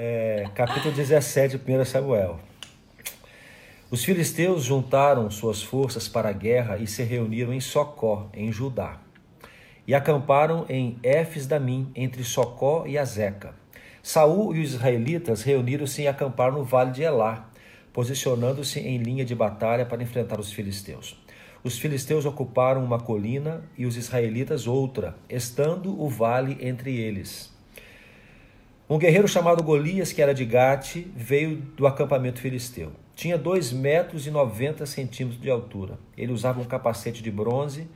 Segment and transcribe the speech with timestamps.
[0.00, 2.38] É, capítulo 17 de 1 Samuel.
[3.90, 9.00] Os filisteus juntaram suas forças para a guerra e se reuniram em Socó, em Judá.
[9.88, 13.56] E acamparam em Éfes Damim, entre Socó e Azeca.
[14.00, 17.50] Saul e os israelitas reuniram-se e acamparam no vale de Elá,
[17.92, 21.20] posicionando-se em linha de batalha para enfrentar os filisteus.
[21.64, 27.57] Os filisteus ocuparam uma colina e os israelitas outra, estando o vale entre eles.
[28.90, 32.90] Um guerreiro chamado Golias, que era de Gate, veio do acampamento filisteu.
[33.14, 35.98] Tinha 2 metros e 90 centímetros de altura.
[36.16, 37.86] Ele usava um capacete de bronze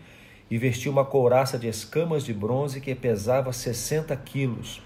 [0.50, 4.82] e vestia uma couraça de escamas de bronze que pesava 60 quilos.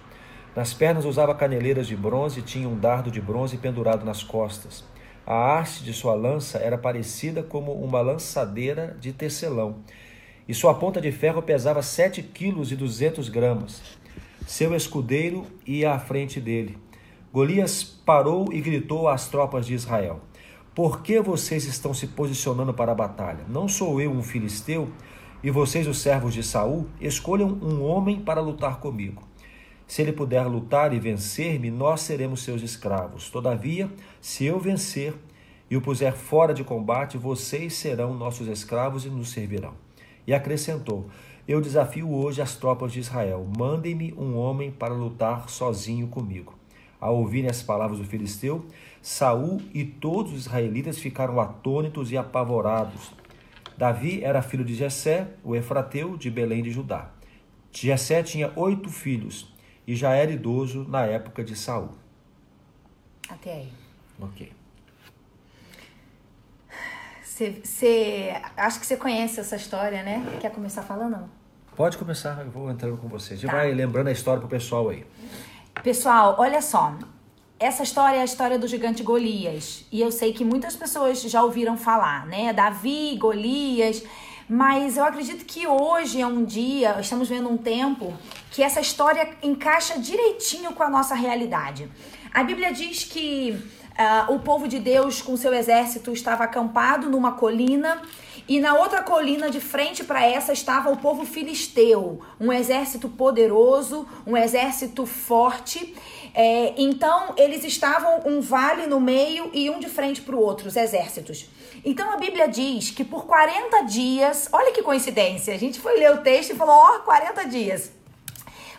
[0.55, 4.85] Nas pernas usava caneleiras de bronze e tinha um dardo de bronze pendurado nas costas.
[5.27, 9.79] A haste de sua lança era parecida como uma lançadeira de tecelão,
[10.47, 14.06] e sua ponta de ferro pesava 7 quilos e 200 gramas.
[14.47, 16.79] Seu escudeiro ia à frente dele.
[17.33, 20.21] Golias parou e gritou às tropas de Israel:
[20.73, 23.45] Por que vocês estão se posicionando para a batalha?
[23.49, 24.89] Não sou eu um filisteu?
[25.43, 29.25] E vocês, os servos de Saul, escolham um homem para lutar comigo.
[29.85, 33.29] Se ele puder lutar e vencer-me, nós seremos seus escravos.
[33.29, 35.13] Todavia, se eu vencer
[35.69, 39.86] e o puser fora de combate, vocês serão nossos escravos e nos servirão.
[40.27, 41.09] E acrescentou:
[41.47, 46.55] Eu desafio hoje as tropas de Israel: mandem-me um homem para lutar sozinho comigo.
[47.01, 48.65] Ao ouvirem as palavras do filisteu,
[49.03, 53.13] Saul e todos os israelitas ficaram atônitos e apavorados.
[53.77, 57.11] Davi era filho de Jessé, o efrateu de Belém de Judá.
[57.71, 59.53] Jessé tinha oito filhos
[59.87, 61.91] e já era idoso na época de Saul.
[63.29, 63.73] Até aí.
[64.19, 64.51] Ok.
[67.37, 70.25] Você, acho que você conhece essa história, né?
[70.41, 71.29] Quer começar falando?
[71.77, 73.37] Pode começar, eu vou entrando com você.
[73.37, 73.57] Já Tá.
[73.57, 75.05] vai lembrando a história pro pessoal aí.
[75.83, 76.95] Pessoal, olha só.
[77.61, 79.85] Essa história é a história do gigante Golias.
[79.93, 82.55] E eu sei que muitas pessoas já ouviram falar, né?
[82.55, 84.03] Davi, Golias.
[84.49, 88.15] Mas eu acredito que hoje é um dia, estamos vendo um tempo,
[88.51, 91.91] que essa história encaixa direitinho com a nossa realidade.
[92.33, 93.59] A Bíblia diz que
[93.99, 98.03] ah, o povo de Deus, com seu exército, estava acampado numa colina.
[98.49, 104.07] E na outra colina, de frente para essa, estava o povo filisteu, um exército poderoso,
[104.25, 105.97] um exército forte.
[106.33, 110.69] É, então, eles estavam um vale no meio e um de frente para o outro,
[110.69, 111.49] os exércitos.
[111.85, 116.13] Então, a Bíblia diz que por 40 dias, olha que coincidência, a gente foi ler
[116.13, 117.91] o texto e falou: ó, 40 dias.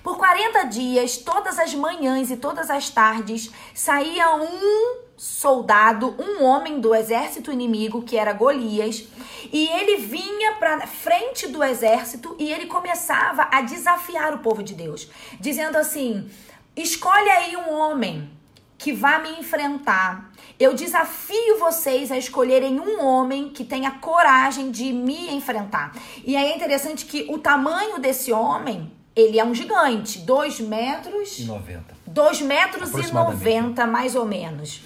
[0.01, 6.79] Por 40 dias, todas as manhãs e todas as tardes, saía um soldado, um homem
[6.79, 9.03] do exército inimigo, que era Golias,
[9.51, 14.75] e ele vinha para frente do exército e ele começava a desafiar o povo de
[14.75, 16.29] Deus, dizendo assim:
[16.75, 18.29] escolhe aí um homem
[18.77, 20.31] que vá me enfrentar.
[20.59, 25.95] Eu desafio vocês a escolherem um homem que tenha coragem de me enfrentar.
[26.23, 31.39] E aí é interessante que o tamanho desse homem, ele é um gigante, 2 metros.
[31.39, 31.95] 90.
[32.05, 33.45] 2 metros e Aproximadamente.
[33.45, 34.81] 90, mais ou menos.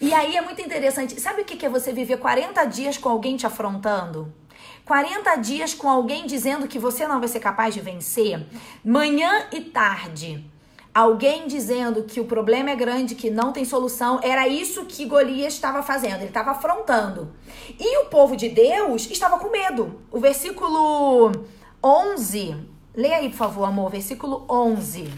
[0.00, 1.20] E aí é muito interessante.
[1.20, 4.32] Sabe o que é você viver 40 dias com alguém te afrontando?
[4.84, 8.46] 40 dias com alguém dizendo que você não vai ser capaz de vencer?
[8.84, 10.44] Manhã e tarde.
[10.92, 14.20] Alguém dizendo que o problema é grande, que não tem solução.
[14.22, 16.16] Era isso que Golias estava fazendo.
[16.16, 17.32] Ele estava afrontando.
[17.80, 20.00] E o povo de Deus estava com medo.
[20.12, 21.32] O versículo
[21.82, 22.54] 11.
[22.94, 23.90] Leia aí, por favor, amor.
[23.90, 25.10] Versículo 11.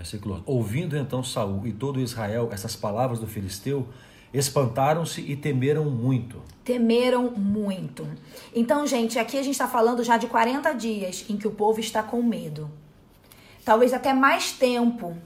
[0.00, 0.42] Versículo 11.
[0.46, 3.86] Ouvindo então Saul e todo Israel essas palavras do filisteu,
[4.32, 6.40] espantaram-se e temeram muito.
[6.64, 8.08] temeram muito.
[8.54, 11.80] Então, gente, aqui a gente está falando já de 40 dias em que o povo
[11.80, 12.70] está com medo.
[13.62, 15.16] Talvez até mais tempo.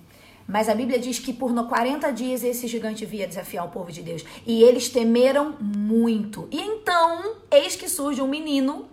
[0.46, 3.92] Mas a Bíblia diz que por no 40 dias esse gigante via desafiar o povo
[3.92, 4.24] de Deus.
[4.44, 6.48] E eles temeram muito.
[6.50, 8.86] E então, eis que surge um menino,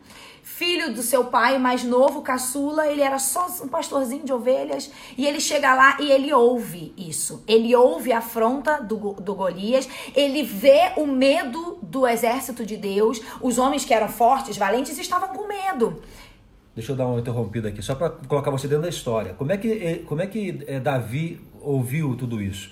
[0.61, 2.85] filho do seu pai mais novo, caçula.
[2.85, 4.91] Ele era só um pastorzinho de ovelhas.
[5.17, 7.44] E ele chega lá e ele ouve isso.
[7.47, 9.89] Ele ouve a afronta do, do Golias.
[10.15, 13.19] Ele vê o medo do exército de Deus.
[13.41, 16.00] Os homens que eram fortes, valentes, estavam com medo.
[16.75, 19.33] Deixa eu dar uma interrompida aqui, só para colocar você dentro da história.
[19.33, 22.71] Como é que, eh, como é que eh, Davi ouviu tudo isso?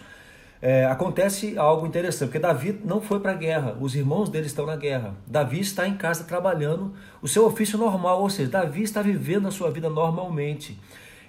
[0.62, 4.66] É, acontece algo interessante, porque Davi não foi para a guerra, os irmãos dele estão
[4.66, 5.16] na guerra.
[5.26, 9.52] Davi está em casa trabalhando o seu ofício normal, ou seja, Davi está vivendo a
[9.52, 10.78] sua vida normalmente.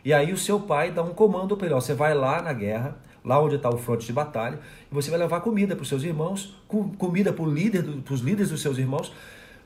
[0.04, 2.52] E aí o seu pai dá um comando para ele: ó, você vai lá na
[2.52, 4.58] guerra, lá onde está o fronte de batalha,
[4.90, 8.50] e você vai levar comida para os seus irmãos, com- comida para líder, os líderes
[8.50, 9.12] dos seus irmãos,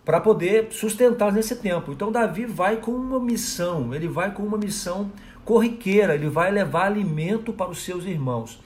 [0.05, 1.91] para poder sustentar nesse tempo.
[1.91, 5.11] Então Davi vai com uma missão, ele vai com uma missão
[5.43, 8.61] corriqueira, ele vai levar alimento para os seus irmãos.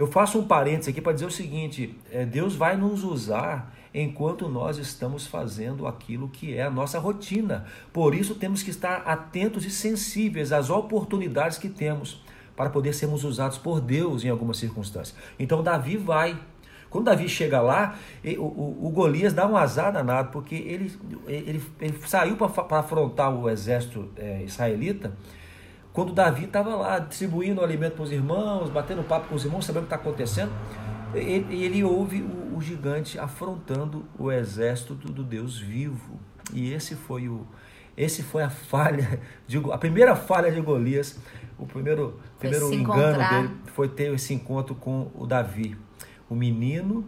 [0.00, 4.48] Eu faço um parênteses aqui para dizer o seguinte: é, Deus vai nos usar enquanto
[4.48, 7.66] nós estamos fazendo aquilo que é a nossa rotina.
[7.92, 12.24] Por isso temos que estar atentos e sensíveis às oportunidades que temos
[12.56, 15.14] para poder sermos usados por Deus em algumas circunstâncias.
[15.38, 16.34] Então Davi vai.
[16.88, 17.98] Quando Davi chega lá,
[18.38, 20.90] o, o, Golias dá um azar danado, porque ele,
[21.28, 25.12] ele, ele saiu para afrontar o exército é, israelita
[25.92, 29.64] quando Davi estava lá distribuindo o alimento para os irmãos, batendo papo com os irmãos,
[29.64, 30.52] sabendo o que está acontecendo.
[31.12, 36.20] Ele, ele ouve o, o, gigante afrontando o exército do, do, Deus vivo.
[36.52, 37.44] E esse foi o
[37.96, 41.18] esse foi a falha, de, a primeira falha de Golias,
[41.58, 45.76] o primeiro, primeiro engano dele foi ter esse encontro com o Davi,
[46.28, 47.04] o menino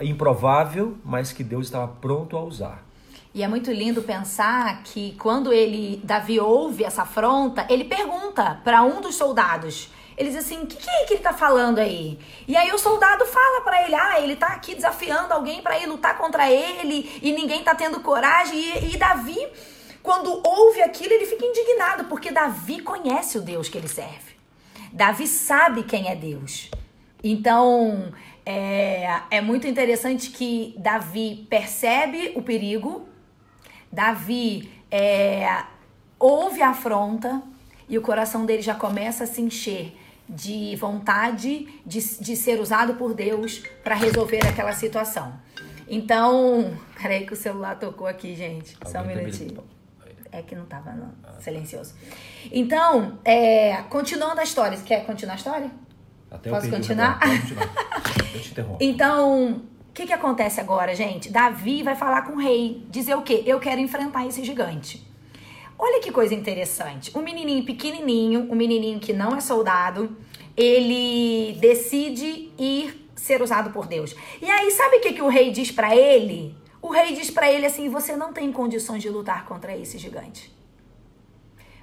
[0.00, 2.84] improvável, mas que Deus estava pronto a usar.
[3.38, 8.82] E é muito lindo pensar que quando ele Davi ouve essa afronta, ele pergunta para
[8.82, 9.90] um dos soldados.
[10.16, 12.18] Ele diz assim: "O que, que é que ele tá falando aí?"
[12.48, 15.86] E aí o soldado fala para ele: "Ah, ele tá aqui desafiando alguém para ir
[15.86, 19.38] lutar contra ele e ninguém tá tendo coragem." E, e Davi,
[20.02, 24.32] quando ouve aquilo, ele fica indignado porque Davi conhece o Deus que ele serve.
[24.92, 26.72] Davi sabe quem é Deus.
[27.22, 28.12] Então,
[28.44, 33.08] é, é muito interessante que Davi percebe o perigo,
[33.90, 35.64] Davi é,
[36.18, 37.42] ouve a afronta
[37.88, 39.96] e o coração dele já começa a se encher
[40.28, 45.32] de vontade de, de ser usado por Deus para resolver aquela situação.
[45.88, 48.76] Então, peraí que o celular tocou aqui, gente.
[48.84, 49.64] Só um minutinho.
[50.30, 50.90] É que não estava
[51.24, 51.40] ah.
[51.40, 51.94] silencioso.
[52.52, 54.76] Então, é, continuando a história.
[54.76, 55.70] Você quer continuar a história?
[56.30, 57.18] Até Posso continuar?
[57.18, 57.70] Continuar.
[58.34, 58.78] Eu te interrompo.
[58.78, 59.62] Então,
[59.98, 61.28] que, que acontece agora, gente?
[61.28, 63.42] Davi vai falar com o rei, dizer o quê?
[63.44, 65.04] Eu quero enfrentar esse gigante.
[65.76, 67.10] Olha que coisa interessante.
[67.18, 70.16] Um menininho pequenininho, um menininho que não é soldado,
[70.56, 74.14] ele decide ir ser usado por Deus.
[74.40, 76.56] E aí, sabe o que, que o rei diz para ele?
[76.80, 80.56] O rei diz para ele assim: Você não tem condições de lutar contra esse gigante.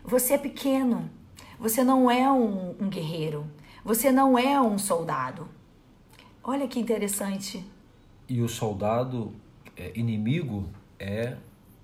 [0.06, 1.12] Você é pequeno.
[1.60, 3.46] Você não é um, um guerreiro.
[3.84, 5.50] Você não é um soldado.
[6.42, 7.75] Olha que interessante
[8.28, 9.34] e o soldado
[9.78, 10.70] é, inimigo
[11.00, 11.36] é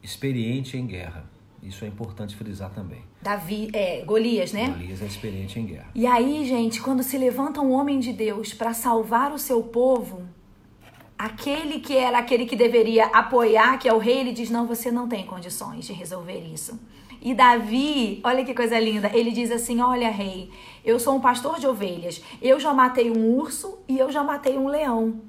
[0.02, 1.26] experiente em guerra.
[1.62, 3.02] Isso é importante frisar também.
[3.22, 4.70] Davi, é, Golias, né?
[4.70, 5.90] Golias é experiente em guerra.
[5.94, 10.24] E aí, gente, quando se levanta um homem de Deus para salvar o seu povo,
[11.18, 14.92] aquele que era aquele que deveria apoiar, que é o rei, ele diz: Não, você
[14.92, 16.80] não tem condições de resolver isso.
[17.22, 20.50] E Davi, olha que coisa linda, ele diz assim: Olha, rei,
[20.84, 24.58] eu sou um pastor de ovelhas, eu já matei um urso e eu já matei
[24.58, 25.22] um leão.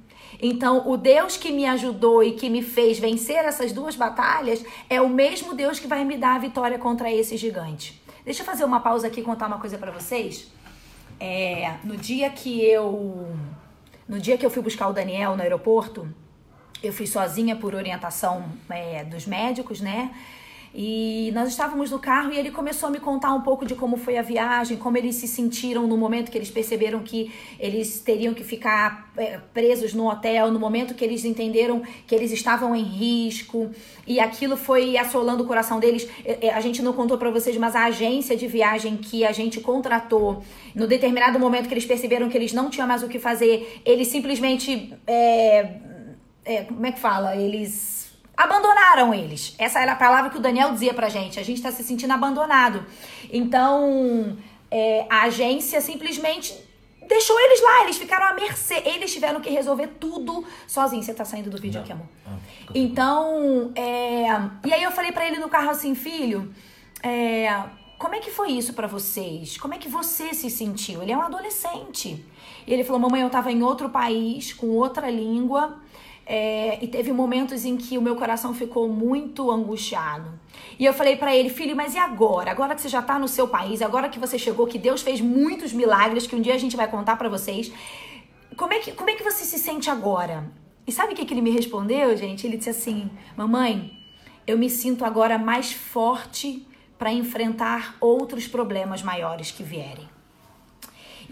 [0.45, 5.01] Então, o Deus que me ajudou e que me fez vencer essas duas batalhas é
[5.01, 8.03] o mesmo Deus que vai me dar a vitória contra esse gigante.
[8.25, 10.49] Deixa eu fazer uma pausa aqui e contar uma coisa para vocês.
[11.21, 13.31] É, no dia que eu
[14.09, 16.13] no dia que eu fui buscar o Daniel no aeroporto,
[16.83, 20.11] eu fui sozinha por orientação é, dos médicos, né?
[20.75, 23.97] E nós estávamos no carro e ele começou a me contar um pouco de como
[23.97, 27.31] foi a viagem, como eles se sentiram no momento que eles perceberam que
[27.61, 32.33] eles teriam que ficar é, presos no hotel, no momento que eles entenderam que eles
[32.33, 33.71] estavam em risco
[34.07, 36.09] e aquilo foi assolando o coração deles.
[36.25, 39.33] É, é, a gente não contou para vocês, mas a agência de viagem que a
[39.33, 40.43] gente contratou,
[40.75, 44.09] no determinado momento que eles perceberam que eles não tinham mais o que fazer, eles
[44.09, 44.95] simplesmente.
[45.07, 45.93] É,
[46.45, 47.37] é, como é que fala?
[47.37, 48.02] Eles
[48.43, 49.55] abandonaram eles.
[49.59, 51.39] Essa era a palavra que o Daniel dizia pra gente.
[51.39, 52.85] A gente está se sentindo abandonado.
[53.33, 54.37] Então,
[54.71, 56.55] é, a agência simplesmente
[57.09, 58.83] deixou eles lá, eles ficaram à mercê.
[58.85, 61.07] Eles tiveram que resolver tudo sozinhos.
[61.07, 61.83] Você tá saindo do vídeo Não.
[61.83, 62.07] aqui, amor?
[62.27, 62.37] Ah,
[62.75, 64.27] então, é...
[64.67, 66.53] e aí eu falei para ele no carro assim, filho,
[67.03, 67.65] é...
[67.99, 69.59] como é que foi isso para vocês?
[69.59, 71.03] Como é que você se sentiu?
[71.03, 72.25] Ele é um adolescente.
[72.67, 75.82] E ele falou, mamãe, eu tava em outro país, com outra língua,
[76.27, 80.31] é, e teve momentos em que o meu coração ficou muito angustiado.
[80.79, 82.51] E eu falei para ele, filho, mas e agora?
[82.51, 85.21] Agora que você já está no seu país, agora que você chegou, que Deus fez
[85.21, 87.73] muitos milagres, que um dia a gente vai contar para vocês.
[88.57, 90.51] Como é, que, como é que você se sente agora?
[90.87, 92.47] E sabe o que, que ele me respondeu, gente?
[92.47, 93.93] Ele disse assim: Mamãe,
[94.47, 96.67] eu me sinto agora mais forte
[96.99, 100.12] para enfrentar outros problemas maiores que vierem.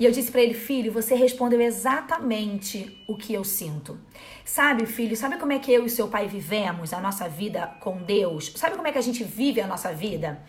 [0.01, 3.99] E eu disse para ele, filho, você respondeu exatamente o que eu sinto.
[4.43, 7.99] Sabe, filho, sabe como é que eu e seu pai vivemos a nossa vida com
[7.99, 8.51] Deus?
[8.57, 10.41] Sabe como é que a gente vive a nossa vida?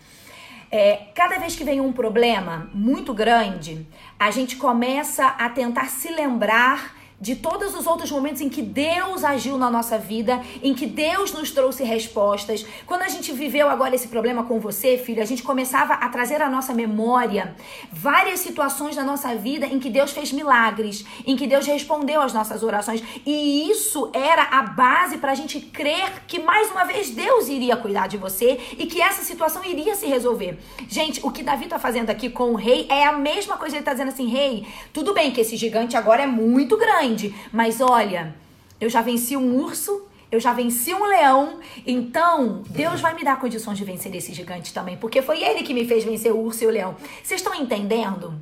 [0.70, 3.86] É, cada vez que vem um problema muito grande,
[4.18, 9.22] a gente começa a tentar se lembrar de todos os outros momentos em que Deus
[9.22, 12.66] agiu na nossa vida, em que Deus nos trouxe respostas.
[12.84, 16.42] Quando a gente viveu agora esse problema com você, filho, a gente começava a trazer
[16.42, 17.54] à nossa memória
[17.92, 22.32] várias situações da nossa vida em que Deus fez milagres, em que Deus respondeu às
[22.32, 23.00] nossas orações.
[23.24, 27.76] E isso era a base para a gente crer que mais uma vez Deus iria
[27.76, 30.58] cuidar de você e que essa situação iria se resolver.
[30.88, 33.76] Gente, o que Davi está fazendo aqui com o rei é a mesma coisa.
[33.76, 37.11] Ele está dizendo assim: rei, tudo bem que esse gigante agora é muito grande
[37.52, 38.34] mas olha,
[38.80, 43.38] eu já venci um urso, eu já venci um leão, então Deus vai me dar
[43.38, 46.64] condições de vencer esse gigante também, porque foi ele que me fez vencer o urso
[46.64, 46.96] e o leão.
[47.22, 48.34] Vocês estão entendendo?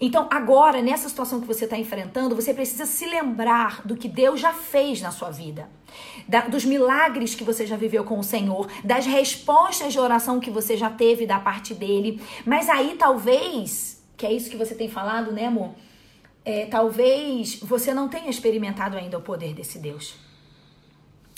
[0.00, 4.40] Então, agora, nessa situação que você está enfrentando, você precisa se lembrar do que Deus
[4.40, 5.68] já fez na sua vida,
[6.26, 10.50] da, dos milagres que você já viveu com o Senhor, das respostas de oração que
[10.50, 12.20] você já teve da parte dele.
[12.46, 15.74] Mas aí, talvez, que é isso que você tem falado, né, amor?
[16.50, 20.16] É, talvez você não tenha experimentado ainda o poder desse Deus.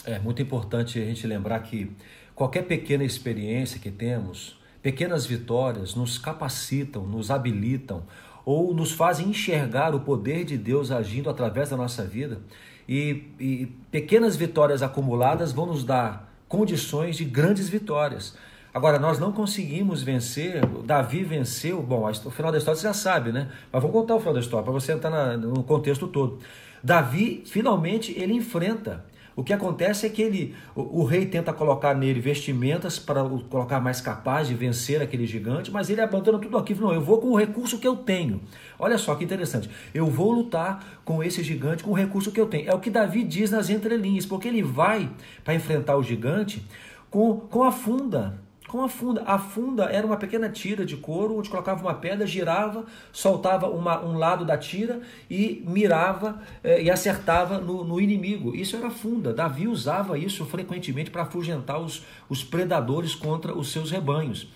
[0.04, 1.90] É muito importante a gente lembrar que
[2.34, 8.02] qualquer pequena experiência que temos, pequenas vitórias, nos capacitam, nos habilitam
[8.44, 12.40] ou nos fazem enxergar o poder de Deus agindo através da nossa vida.
[12.88, 18.36] E, e pequenas vitórias acumuladas vão nos dar condições de grandes vitórias.
[18.74, 23.30] Agora, nós não conseguimos vencer, Davi venceu, bom, o final da história você já sabe,
[23.30, 23.48] né?
[23.70, 26.38] Mas vamos contar o final da história para você entrar no contexto todo.
[26.82, 29.04] Davi, finalmente, ele enfrenta.
[29.36, 33.42] O que acontece é que ele, o, o, rei tenta colocar nele vestimentas para o
[33.44, 36.82] colocar mais capaz de vencer aquele gigante, mas ele abandona tudo aquilo.
[36.82, 38.40] Não, eu vou com o recurso que eu tenho.
[38.78, 39.70] Olha só que interessante.
[39.92, 42.68] Eu vou lutar com esse gigante com o recurso que eu tenho.
[42.68, 45.10] É o que Davi diz nas entrelinhas, porque ele vai
[45.44, 46.66] para enfrentar o gigante
[47.10, 48.38] com, com a funda
[48.72, 49.22] com a funda.
[49.26, 54.02] A funda era uma pequena tira de couro onde colocava uma pedra, girava, soltava uma,
[54.02, 58.56] um lado da tira e mirava eh, e acertava no, no, inimigo.
[58.56, 59.34] Isso era funda.
[59.34, 64.50] Davi usava isso frequentemente para afugentar os, os predadores contra os seus rebanhos.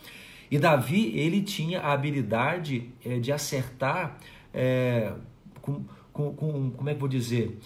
[0.50, 4.16] E Davi, ele tinha a habilidade eh, de acertar
[4.54, 5.12] eh,
[5.60, 7.58] com, com, com, como é que vou dizer,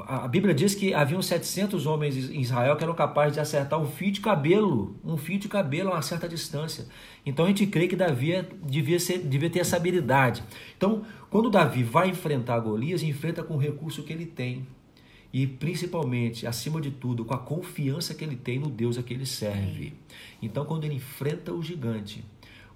[0.00, 3.86] a Bíblia diz que haviam 700 homens em Israel que eram capazes de acertar um
[3.86, 6.86] fio de cabelo, um fio de cabelo a uma certa distância.
[7.26, 10.42] Então a gente crê que Davi devia, ser, devia ter essa habilidade.
[10.76, 14.66] Então, quando Davi vai enfrentar Golias, enfrenta com o recurso que ele tem.
[15.32, 19.14] E principalmente, acima de tudo, com a confiança que ele tem no Deus a que
[19.14, 19.94] ele serve.
[20.42, 22.22] Então, quando ele enfrenta o gigante,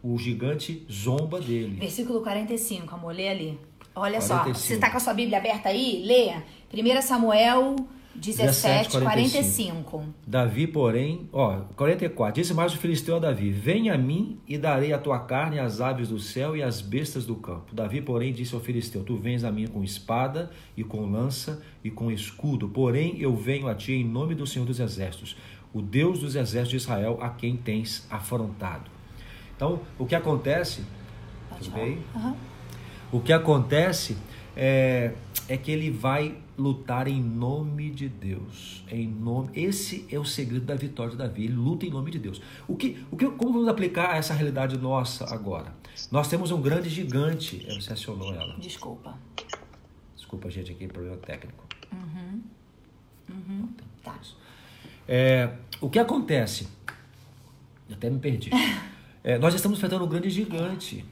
[0.03, 1.77] o gigante zomba dele.
[1.81, 3.59] Versículo 45, amor, lê ali.
[3.97, 4.29] Olha 45.
[4.29, 6.05] só, você está com a sua Bíblia aberta aí?
[6.05, 6.45] Leia.
[6.73, 7.77] 1 Samuel
[8.15, 9.91] 17, 17 45.
[9.91, 10.05] 45.
[10.27, 12.41] Davi, porém, ó, 44.
[12.41, 15.81] Disse mais o filisteu a Davi: Vem a mim e darei a tua carne às
[15.81, 17.75] aves do céu e às bestas do campo.
[17.75, 21.91] Davi, porém, disse ao filisteu: Tu vens a mim com espada e com lança e
[21.91, 25.37] com escudo, porém eu venho a ti em nome do Senhor dos Exércitos,
[25.73, 28.91] o Deus dos exércitos de Israel, a quem tens afrontado.
[29.55, 30.83] Então, o que acontece?
[31.59, 31.99] Tudo bem?
[32.15, 32.35] Uhum.
[33.17, 34.15] O que acontece
[34.55, 35.15] é,
[35.49, 38.85] é que ele vai lutar em nome de Deus.
[38.91, 41.45] Em nome, esse é o segredo da vitória de Davi.
[41.45, 42.43] Ele luta em nome de Deus.
[42.69, 45.73] O que, o que, como vamos aplicar essa realidade nossa agora?
[46.13, 47.67] Nós temos um grande gigante.
[47.81, 48.55] Você acionou ela.
[48.59, 49.19] Desculpa.
[50.15, 51.65] Desculpa, gente, aqui problema técnico.
[51.91, 52.43] Uhum.
[53.31, 53.69] Uhum.
[54.05, 54.21] Tá.
[55.09, 56.69] É, o que acontece?
[57.91, 58.51] Até me perdi.
[59.27, 61.05] É, nós estamos enfrentando um grande gigante.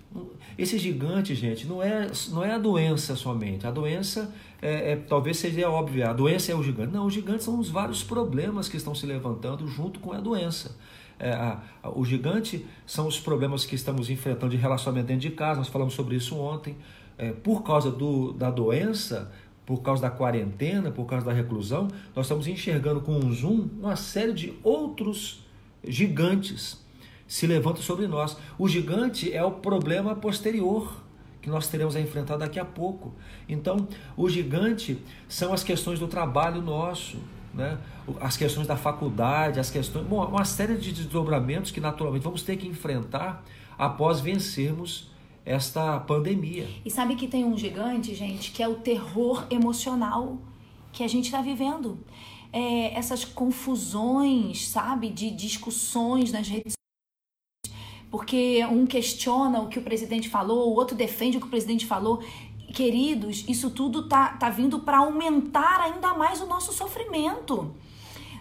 [0.56, 3.66] Esse gigante, gente, não é, não é a doença somente.
[3.66, 6.10] A doença é, é, talvez seja óbvia.
[6.10, 6.92] A doença é o gigante.
[6.92, 10.76] Não, os gigantes são os vários problemas que estão se levantando junto com a doença.
[11.18, 15.34] É, a, a, o gigante são os problemas que estamos enfrentando de relacionamento dentro de
[15.34, 15.58] casa.
[15.58, 16.76] Nós falamos sobre isso ontem.
[17.18, 19.32] É, por causa do, da doença,
[19.66, 23.96] por causa da quarentena, por causa da reclusão, nós estamos enxergando com um zoom uma
[23.96, 25.44] série de outros
[25.82, 26.83] gigantes
[27.26, 28.36] se levanta sobre nós.
[28.58, 31.04] O gigante é o problema posterior
[31.44, 33.12] que nós teremos a enfrentar daqui a pouco.
[33.46, 37.18] Então, o gigante são as questões do trabalho nosso,
[37.52, 37.78] né?
[38.18, 42.56] as questões da faculdade, as questões, bom, uma série de desdobramentos que naturalmente vamos ter
[42.56, 43.44] que enfrentar
[43.76, 45.10] após vencermos
[45.44, 46.66] esta pandemia.
[46.82, 50.38] E sabe que tem um gigante, gente, que é o terror emocional
[50.92, 51.98] que a gente está vivendo.
[52.52, 56.74] É, essas confusões, sabe, de discussões nas redes
[58.14, 61.84] porque um questiona o que o presidente falou, o outro defende o que o presidente
[61.84, 62.22] falou.
[62.72, 67.74] Queridos, isso tudo tá, tá vindo para aumentar ainda mais o nosso sofrimento.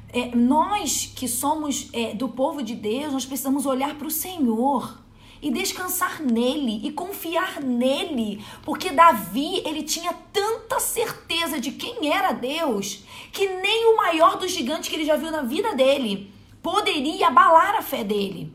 [0.10, 4.96] É, nós que somos é, do povo de Deus, nós precisamos olhar para o Senhor
[5.42, 12.32] e descansar nele e confiar nele, porque Davi, ele tinha tanta certeza de quem era
[12.32, 16.32] Deus, que nem o maior dos gigantes que ele já viu na vida dele
[16.63, 18.53] poderia abalar a fé dele.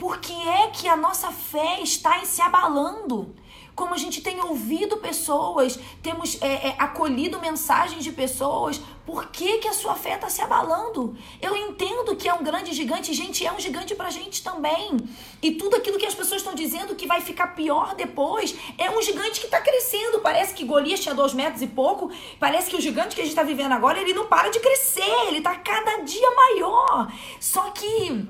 [0.00, 3.34] Por que é que a nossa fé está se abalando?
[3.80, 9.56] como a gente tem ouvido pessoas, temos é, é, acolhido mensagens de pessoas, por que,
[9.56, 11.16] que a sua fé está se abalando?
[11.40, 14.98] Eu entendo que é um grande gigante, gente, é um gigante pra gente também.
[15.42, 19.00] E tudo aquilo que as pessoas estão dizendo que vai ficar pior depois, é um
[19.00, 20.20] gigante que está crescendo.
[20.20, 23.32] Parece que Golias tinha dois metros e pouco, parece que o gigante que a gente
[23.32, 27.10] está vivendo agora, ele não para de crescer, ele está cada dia maior.
[27.40, 28.28] Só que,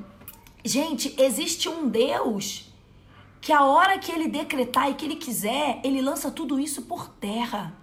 [0.64, 2.70] gente, existe um Deus
[3.40, 7.08] que a hora que ele decretar e que ele quiser, ele lança tudo isso por
[7.08, 7.74] terra.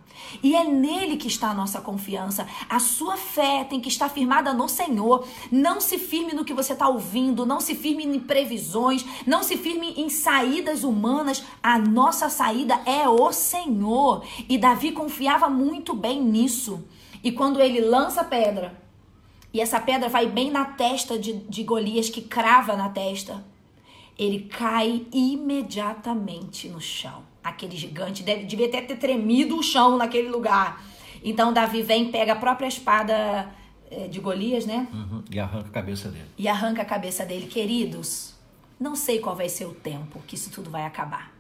[0.41, 2.47] E é nele que está a nossa confiança.
[2.69, 5.25] A sua fé tem que estar firmada no Senhor.
[5.51, 9.57] Não se firme no que você está ouvindo, não se firme em previsões, não se
[9.57, 11.43] firme em saídas humanas.
[11.61, 14.23] A nossa saída é o Senhor.
[14.49, 16.83] E Davi confiava muito bem nisso.
[17.23, 18.86] E quando ele lança a pedra,
[19.57, 23.43] e essa pedra vai bem na testa de, de Golias, que crava na testa
[24.17, 27.23] ele cai imediatamente no chão.
[27.43, 30.83] Aquele gigante deve, devia até ter tremido o chão naquele lugar.
[31.23, 33.49] Então Davi vem, pega a própria espada
[33.91, 34.87] é, de Golias, né?
[34.91, 36.25] Uhum, e arranca a cabeça dele.
[36.37, 37.45] E arranca a cabeça dele.
[37.45, 38.33] Queridos,
[38.79, 41.31] não sei qual vai ser o tempo que isso tudo vai acabar.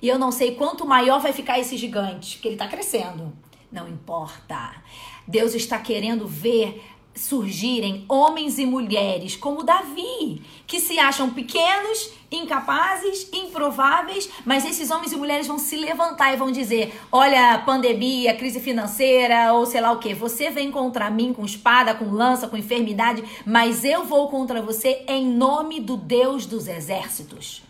[0.00, 3.32] E eu não sei quanto maior vai ficar esse gigante, porque ele está crescendo.
[3.70, 4.82] Não importa.
[5.26, 6.82] Deus está querendo ver
[7.20, 15.12] surgirem homens e mulheres como Davi, que se acham pequenos, incapazes, improváveis, mas esses homens
[15.12, 19.92] e mulheres vão se levantar e vão dizer: "Olha, pandemia, crise financeira ou sei lá
[19.92, 24.28] o que, você vem contra mim com espada, com lança, com enfermidade, mas eu vou
[24.28, 27.62] contra você em nome do Deus dos exércitos."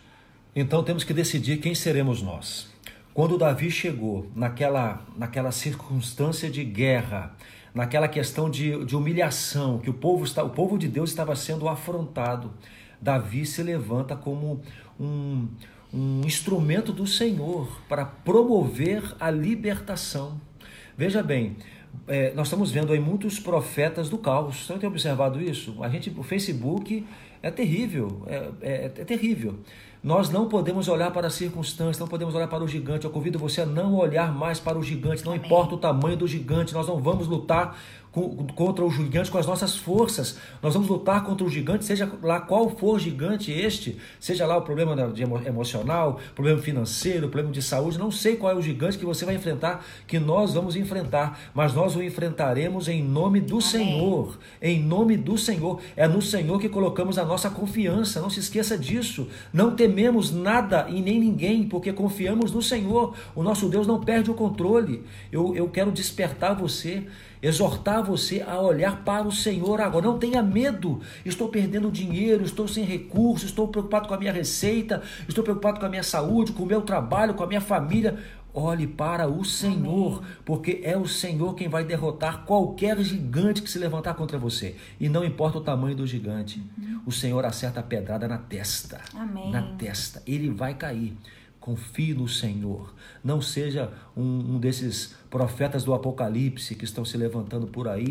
[0.55, 2.69] Então temos que decidir quem seremos nós.
[3.13, 7.35] Quando Davi chegou naquela naquela circunstância de guerra,
[7.73, 11.67] naquela questão de, de humilhação, que o povo, está, o povo de Deus estava sendo
[11.67, 12.51] afrontado.
[13.01, 14.61] Davi se levanta como
[14.99, 15.47] um,
[15.93, 20.39] um instrumento do Senhor para promover a libertação.
[20.97, 21.55] Veja bem,
[22.07, 24.65] é, nós estamos vendo aí muitos profetas do caos.
[24.65, 25.83] Você tem observado isso?
[25.83, 27.05] A gente, o Facebook
[27.41, 29.59] é terrível, é, é, é terrível.
[30.03, 33.05] Nós não podemos olhar para as circunstâncias, não podemos olhar para o gigante.
[33.05, 35.45] Eu convido você a não olhar mais para o gigante, não Amém.
[35.45, 37.77] importa o tamanho do gigante, nós não vamos lutar
[38.11, 40.37] contra o gigante com as nossas forças.
[40.61, 44.57] Nós vamos lutar contra o gigante, seja lá qual for o gigante este, seja lá
[44.57, 44.95] o problema
[45.45, 49.35] emocional, problema financeiro, problema de saúde, não sei qual é o gigante que você vai
[49.35, 53.61] enfrentar, que nós vamos enfrentar, mas nós o enfrentaremos em nome do Amém.
[53.61, 54.37] Senhor.
[54.61, 55.79] Em nome do Senhor.
[55.95, 58.21] É no Senhor que colocamos a nossa confiança.
[58.21, 59.27] Não se esqueça disso.
[59.53, 63.15] Não tememos nada e nem ninguém, porque confiamos no Senhor.
[63.35, 65.03] O nosso Deus não perde o controle.
[65.31, 67.05] Eu, eu quero despertar você
[67.41, 70.05] exortar você a olhar para o Senhor agora.
[70.05, 71.01] Não tenha medo.
[71.25, 75.85] Estou perdendo dinheiro, estou sem recursos, estou preocupado com a minha receita, estou preocupado com
[75.85, 78.17] a minha saúde, com o meu trabalho, com a minha família.
[78.53, 80.31] Olhe para o Senhor, Amém.
[80.43, 84.75] porque é o Senhor quem vai derrotar qualquer gigante que se levantar contra você.
[84.99, 87.01] E não importa o tamanho do gigante, uhum.
[87.05, 88.99] o Senhor acerta a pedrada na testa.
[89.15, 89.51] Amém.
[89.51, 90.21] Na testa.
[90.27, 91.15] Ele vai cair.
[91.61, 92.91] Confie no Senhor.
[93.23, 98.03] Não seja um, um, desses profetas do Apocalipse que estão se levantando por aí.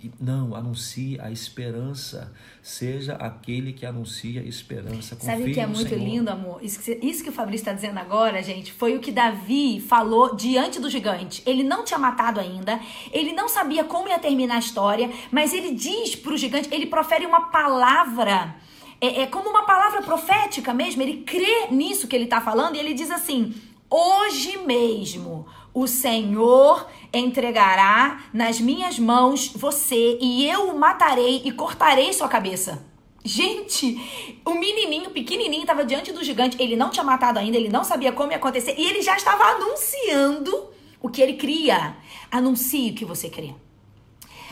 [0.00, 2.32] E, e, não, anuncie a esperança.
[2.62, 5.14] Seja aquele que anuncia esperança.
[5.14, 6.02] Confie Sabe o que é muito Senhor.
[6.02, 6.58] lindo, amor?
[6.62, 10.34] Isso que, isso que o Fabrício está dizendo agora, gente, foi o que Davi falou
[10.34, 11.42] diante do gigante.
[11.44, 12.80] Ele não tinha matado ainda,
[13.12, 16.86] ele não sabia como ia terminar a história, mas ele diz para o gigante, ele
[16.86, 18.56] profere uma palavra
[19.00, 21.02] é, é como uma palavra profética mesmo.
[21.02, 23.54] Ele crê nisso que ele está falando e ele diz assim:
[23.90, 32.12] hoje mesmo o Senhor entregará nas minhas mãos você e eu o matarei e cortarei
[32.12, 32.84] sua cabeça.
[33.22, 36.56] Gente, o menininho, pequenininho, estava diante do gigante.
[36.62, 38.76] Ele não tinha matado ainda, ele não sabia como ia acontecer.
[38.78, 40.70] E ele já estava anunciando
[41.02, 41.96] o que ele cria.
[42.30, 43.52] Anuncie o que você crê.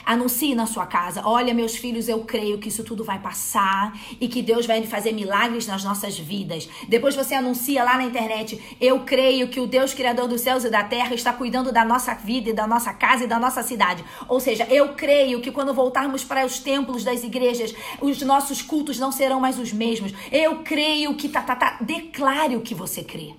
[0.04, 4.28] Anuncie na sua casa: olha, meus filhos, eu creio que isso tudo vai passar e
[4.28, 6.68] que Deus vai fazer milagres nas nossas vidas.
[6.88, 10.70] Depois você anuncia lá na internet: eu creio que o Deus Criador dos céus e
[10.70, 14.04] da terra está cuidando da nossa vida e da nossa casa e da nossa cidade.
[14.28, 18.98] Ou seja, eu creio que quando voltarmos para os templos das igrejas, os nossos cultos
[18.98, 20.12] não serão mais os mesmos.
[20.30, 21.78] Eu creio que tá, tá, tá.
[21.80, 23.34] Declare o que você crê.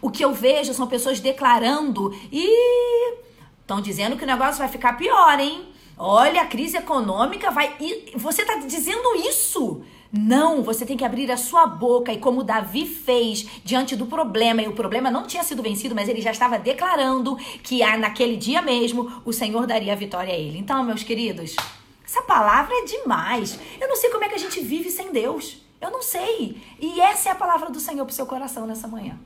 [0.00, 3.14] O que eu vejo são pessoas declarando e
[3.60, 5.68] estão dizendo que o negócio vai ficar pior, hein?
[6.02, 7.76] Olha, a crise econômica vai.
[8.16, 9.82] Você está dizendo isso?
[10.10, 14.62] Não, você tem que abrir a sua boca e como Davi fez diante do problema,
[14.62, 18.38] e o problema não tinha sido vencido, mas ele já estava declarando que ah, naquele
[18.38, 20.56] dia mesmo o Senhor daria a vitória a ele.
[20.56, 21.54] Então, meus queridos,
[22.02, 23.60] essa palavra é demais.
[23.78, 25.60] Eu não sei como é que a gente vive sem Deus.
[25.82, 26.56] Eu não sei.
[26.80, 29.18] E essa é a palavra do Senhor para o seu coração nessa manhã.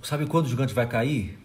[0.00, 1.39] Sabe quando o gigante vai cair?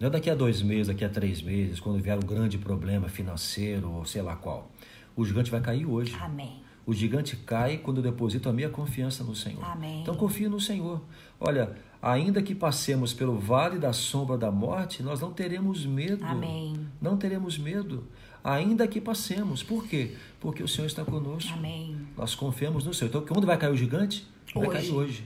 [0.00, 3.06] Não é daqui a dois meses, daqui a três meses, quando vier um grande problema
[3.06, 4.72] financeiro ou sei lá qual.
[5.14, 6.16] O gigante vai cair hoje.
[6.18, 6.62] Amém.
[6.86, 9.62] O gigante cai quando eu deposito a minha confiança no Senhor.
[9.62, 10.00] Amém.
[10.00, 11.02] Então confie no Senhor.
[11.38, 16.24] Olha, ainda que passemos pelo vale da sombra da morte, nós não teremos medo.
[16.24, 16.80] Amém.
[16.98, 18.08] Não teremos medo.
[18.42, 19.62] Ainda que passemos.
[19.62, 20.16] Por quê?
[20.40, 21.52] Porque o Senhor está conosco.
[21.52, 21.94] Amém.
[22.16, 23.10] Nós confiamos no Senhor.
[23.10, 24.26] Então, quando vai cair o gigante?
[24.54, 24.72] Vai Hoje.
[24.72, 25.24] cair hoje.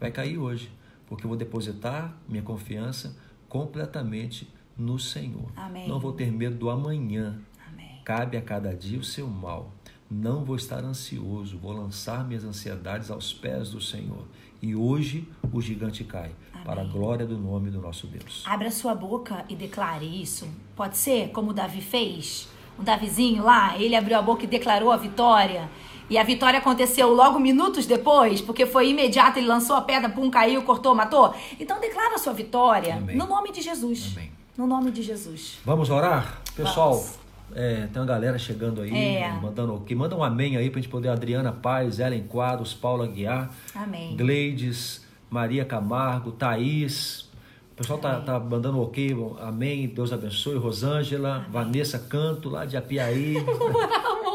[0.00, 0.68] Vai cair hoje.
[1.06, 3.16] Porque eu vou depositar minha confiança
[3.48, 5.50] completamente no Senhor.
[5.56, 5.88] Amém.
[5.88, 7.40] Não vou ter medo do amanhã.
[7.72, 8.00] Amém.
[8.04, 9.72] Cabe a cada dia o seu mal.
[10.10, 14.24] Não vou estar ansioso, vou lançar minhas ansiedades aos pés do Senhor.
[14.62, 16.30] E hoje o gigante cai,
[16.64, 18.44] para a glória do nome do nosso Deus.
[18.46, 20.48] Abra sua boca e declare isso.
[20.76, 22.48] Pode ser como o Davi fez?
[22.78, 25.68] O Davizinho lá, ele abriu a boca e declarou a vitória.
[26.08, 30.30] E a vitória aconteceu logo minutos depois, porque foi imediato, ele lançou a pedra, pum,
[30.30, 31.34] caiu, cortou, matou.
[31.58, 33.16] Então declara a sua vitória Amém.
[33.16, 34.12] no nome de Jesus.
[34.16, 34.30] Amém.
[34.56, 35.58] No nome de Jesus.
[35.64, 36.40] Vamos orar?
[36.54, 37.18] Pessoal, Vamos.
[37.54, 39.30] é, tem uma galera chegando aí, É.
[39.42, 39.94] mandando que?
[39.94, 41.08] Manda um amém aí pra gente poder.
[41.08, 44.16] Adriana Paz, Ellen Quadros, Paula Guiar, Amém.
[44.16, 47.26] Gleides, Maria Camargo, Thaís.
[47.72, 50.56] O pessoal tá, tá mandando ok, amém, Deus abençoe.
[50.56, 53.34] Rosângela, Vanessa Canto, lá de Apiaí.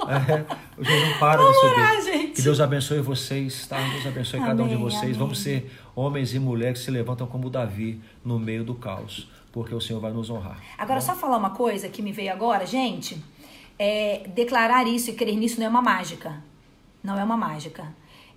[0.08, 1.74] É, Jesus não para de Vamos subir.
[1.74, 2.32] orar, gente.
[2.34, 3.80] Que Deus abençoe vocês, tá?
[3.80, 5.04] Deus abençoe cada um de Amém, vocês.
[5.04, 5.14] amém.
[5.14, 9.74] Vamos ser homens e mulheres que se levantam como Davi no meio do caos, porque
[9.76, 10.58] o Senhor vai nos honrar.
[10.78, 13.22] Agora, só falar uma coisa que me veio agora, gente.
[13.78, 16.42] É, declarar isso e crer nisso não é uma mágica.
[17.04, 17.94] Não é uma mágica.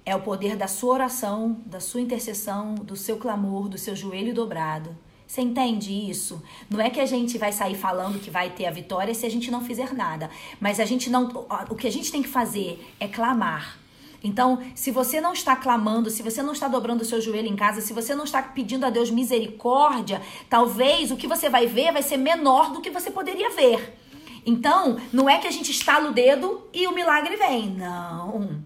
[0.07, 4.35] É o poder da sua oração, da sua intercessão, do seu clamor, do seu joelho
[4.35, 4.95] dobrado.
[5.27, 6.43] Você entende isso?
[6.69, 9.31] Não é que a gente vai sair falando que vai ter a vitória se a
[9.31, 10.31] gente não fizer nada.
[10.61, 11.47] Mas a gente não.
[11.71, 13.79] O que a gente tem que fazer é clamar.
[14.23, 17.57] Então, se você não está clamando, se você não está dobrando o seu joelho em
[17.57, 21.93] casa, se você não está pedindo a Deus misericórdia, talvez o que você vai ver
[21.93, 23.99] vai ser menor do que você poderia ver.
[24.47, 27.69] Então, não é que a gente estala o dedo e o milagre vem.
[27.69, 28.63] Não.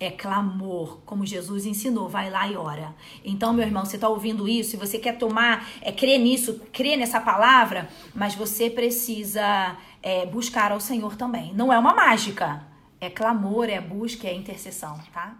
[0.00, 2.08] É clamor, como Jesus ensinou.
[2.08, 2.94] Vai lá e ora.
[3.22, 6.96] Então, meu irmão, você está ouvindo isso e você quer tomar, é, crer nisso, crer
[6.96, 11.52] nessa palavra, mas você precisa é, buscar ao Senhor também.
[11.52, 12.64] Não é uma mágica.
[12.98, 15.36] É clamor, é busca, é intercessão, tá?